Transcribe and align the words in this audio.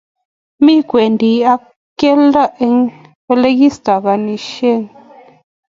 Mi 0.63 0.73
kowendi 0.89 1.31
ako 1.51 1.67
keldo 1.99 2.43
eng 2.65 2.79
olekistaganishen 3.31 4.81